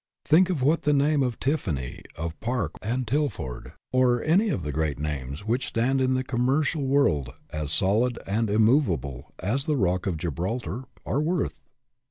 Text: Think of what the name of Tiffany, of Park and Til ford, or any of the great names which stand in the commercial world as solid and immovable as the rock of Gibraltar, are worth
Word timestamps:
Think 0.25 0.49
of 0.49 0.63
what 0.63 0.81
the 0.81 0.93
name 0.93 1.21
of 1.21 1.39
Tiffany, 1.39 2.01
of 2.15 2.39
Park 2.39 2.71
and 2.81 3.07
Til 3.07 3.29
ford, 3.29 3.73
or 3.91 4.23
any 4.23 4.49
of 4.49 4.63
the 4.63 4.71
great 4.71 4.97
names 4.97 5.45
which 5.45 5.67
stand 5.67 6.01
in 6.01 6.15
the 6.15 6.23
commercial 6.23 6.81
world 6.81 7.33
as 7.51 7.71
solid 7.71 8.17
and 8.25 8.49
immovable 8.49 9.31
as 9.37 9.67
the 9.67 9.77
rock 9.77 10.07
of 10.07 10.17
Gibraltar, 10.17 10.85
are 11.05 11.21
worth 11.21 11.59